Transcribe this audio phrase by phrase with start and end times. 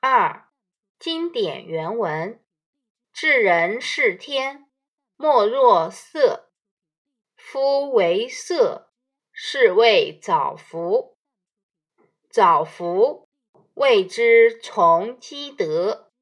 [0.00, 0.48] 二、
[1.00, 2.40] 经典原文：
[3.12, 4.70] 至人是天，
[5.16, 6.52] 莫若色。
[7.34, 8.92] 夫为色，
[9.32, 11.16] 是谓早服。
[12.30, 13.28] 早服，
[13.74, 16.12] 谓之从积德。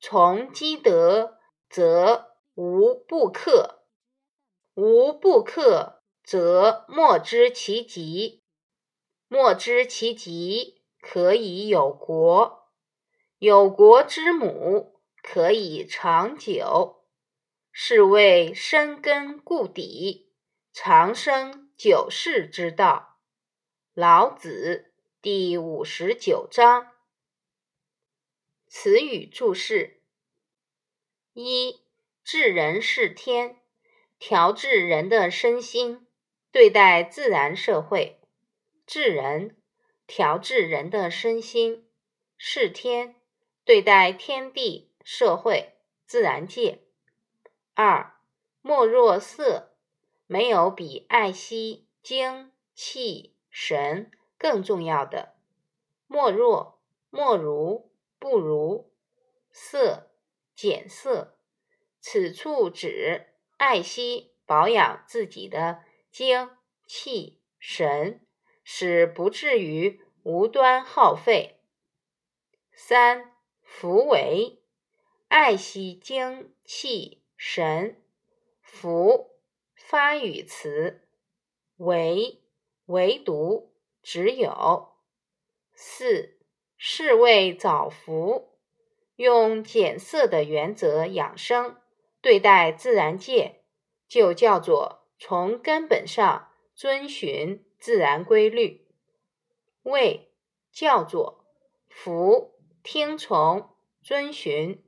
[0.00, 1.38] 从积德，
[1.70, 3.84] 则无不克；
[4.74, 8.42] 无不克，则莫知其极。
[9.28, 12.57] 莫知其极，可以有国；
[13.40, 17.04] 有国之母，可以长久。
[17.70, 20.32] 是谓深根固底，
[20.72, 23.20] 长生久世之道。
[23.94, 26.90] 老子第五十九章。
[28.66, 30.02] 词语注释：
[31.32, 31.80] 一、
[32.24, 33.60] 治人是天，
[34.18, 36.08] 调治人的身心，
[36.50, 38.18] 对待自然社会；
[38.84, 39.56] 治人，
[40.08, 41.88] 调治人的身心，
[42.36, 43.14] 是天，
[43.68, 45.74] 对待天地、社会、
[46.06, 46.84] 自然界。
[47.74, 48.14] 二、
[48.62, 49.76] 莫若色，
[50.26, 55.34] 没有比爱惜精气神更重要的。
[56.06, 57.92] 莫若，莫如。
[58.18, 58.90] 不如
[59.52, 60.10] 色
[60.56, 61.38] 减色，
[62.00, 63.26] 此处指
[63.58, 66.50] 爱惜保养自己的精
[66.84, 68.26] 气神，
[68.64, 71.60] 使不至于无端耗费。
[72.72, 73.36] 三
[73.70, 74.58] 福为
[75.28, 78.02] 爱惜精气神，
[78.60, 79.36] 福
[79.76, 81.06] 发语词，
[81.76, 82.42] 唯
[82.86, 84.94] 唯独只有。
[85.74, 86.34] 四。
[86.80, 88.56] 是谓早福，
[89.16, 91.76] 用减色的原则养生
[92.20, 93.62] 对待自然界，
[94.06, 98.86] 就叫做从根本上遵循自然规律。
[99.82, 100.32] 谓
[100.70, 101.44] 叫做
[101.88, 103.70] 服，听从
[104.02, 104.82] 遵循。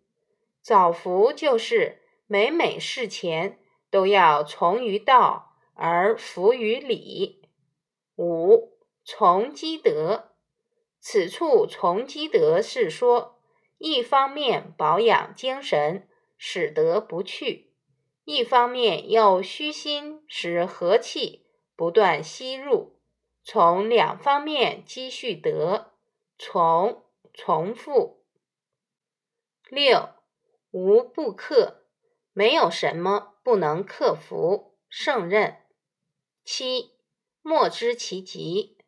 [0.63, 3.59] 早福就是每每事前
[3.91, 7.49] 都要从于道而服于理。
[8.17, 10.31] 五从积德。
[11.01, 13.41] 此处从积德是说，
[13.79, 17.71] 一方面保养精神，使得不去；
[18.25, 23.01] 一方面又虚心使和气不断吸入，
[23.43, 25.95] 从两方面积蓄德，
[26.39, 28.25] 从重复。
[29.69, 30.11] 六
[30.71, 31.85] 无不克，
[32.33, 35.59] 没有什么不能克服胜任。
[36.45, 36.93] 七
[37.43, 38.79] 莫知其极。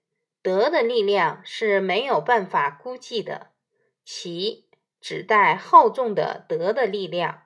[0.43, 3.53] 德的力量是没有办法估计的，
[4.05, 4.69] 其
[5.01, 7.45] 指代厚重的德的力量，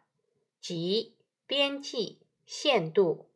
[0.63, 3.31] 即边际限度。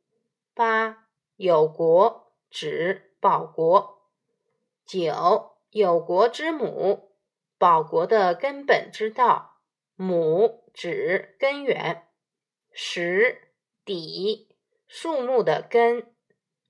[0.55, 4.09] 八有国指保国。
[4.87, 7.10] 九有国之母，
[7.61, 9.61] 保国的根本之道，
[9.95, 12.09] 母指根源。
[12.73, 13.53] 十
[13.85, 14.57] 底
[14.87, 16.11] 树木的根。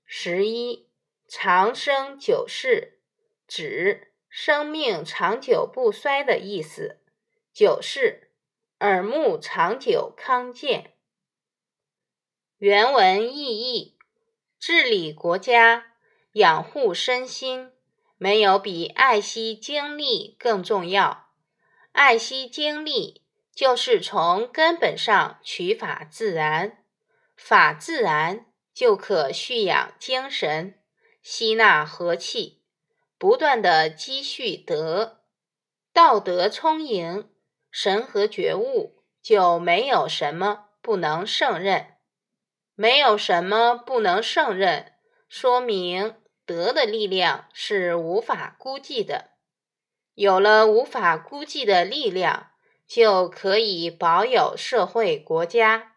[0.03, 0.89] 十一。
[1.29, 2.99] 长生久世，
[3.47, 6.99] 指生命长久不衰的意思。
[7.53, 8.33] 久世，
[8.81, 10.97] 耳目长久康健。
[12.57, 13.97] 原文意义：
[14.59, 15.93] 治理国家、
[16.33, 17.71] 养护身心，
[18.23, 21.29] 没有比爱惜精力更重要。
[21.91, 26.83] 爱惜精力，就是从根本上取法自然，
[27.35, 28.45] 法自然
[28.75, 30.79] 就可蓄养精神。
[31.23, 32.61] 吸纳和气，
[33.17, 35.21] 不断的积蓄德，
[35.91, 37.27] 道德充盈，
[37.71, 41.87] 神和觉悟就没有什么不能胜任。
[42.75, 44.93] 没有什么不能胜任，
[45.27, 46.20] 说明
[46.51, 49.31] 德的力量是无法估计的。
[50.13, 52.51] 有了无法估计的力量，
[52.85, 55.93] 就可以保有社会国家，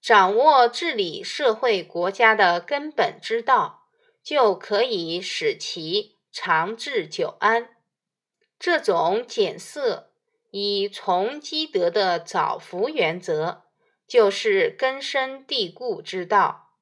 [0.00, 3.78] 掌握治理社会国家的根本之道。
[4.22, 7.70] 就可以使其长治久安。
[8.58, 10.12] 这种减色
[10.50, 13.62] 以从积德的早福原则，
[14.06, 16.74] 就是根深蒂固之道，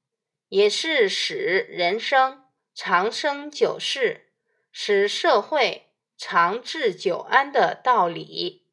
[0.48, 2.42] 也是使人生
[2.80, 4.28] 长生久世、
[4.70, 8.68] 使社会长治久安的道理。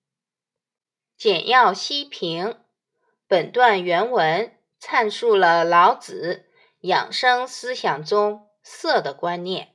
[1.18, 2.60] 简要析评
[3.28, 6.46] 本段原文，阐述了老子
[6.82, 8.48] 养生思想中。
[8.62, 9.74] 色的观念，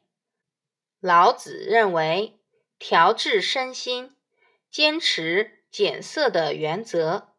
[1.00, 2.38] 老子认为
[2.78, 4.16] 调治身心，
[4.70, 7.34] 坚持减色的原则，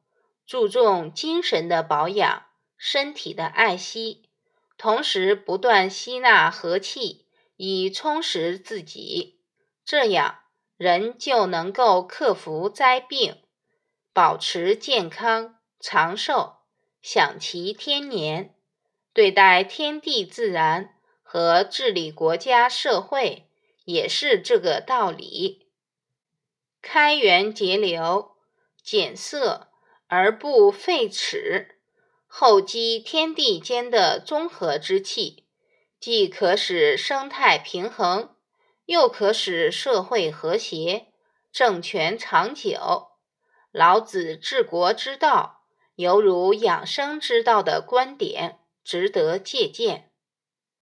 [0.46, 4.30] 注重精神的保养、身体的爱惜，
[4.82, 9.40] 同时不断吸纳和气，以充实自己。
[9.86, 10.40] 这样，
[10.76, 13.44] 人就能够克服灾病，
[14.12, 16.62] 保持健康长寿，
[17.00, 18.56] 享其天年。
[19.14, 23.48] 对待天地自然和治理国家社会，
[23.86, 25.68] 也是这个道理。
[26.82, 28.32] 开源节流，
[28.82, 29.68] 减色
[30.08, 31.81] 而不废齿，
[32.34, 35.44] 厚积天地间的综合之气，
[36.00, 38.34] 既可使生态平衡。
[38.86, 41.08] 又可使社会和谐、
[41.52, 43.10] 政权长久。
[43.72, 50.11] 老子治国之道，犹如养生之道的观点，值得借鉴。